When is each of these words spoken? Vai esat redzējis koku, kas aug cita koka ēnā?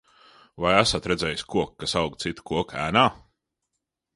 Vai 0.63 0.71
esat 0.77 1.09
redzējis 1.11 1.45
koku, 1.55 1.75
kas 1.83 1.95
aug 2.03 2.17
cita 2.25 2.47
koka 2.53 2.81
ēnā? 2.87 3.05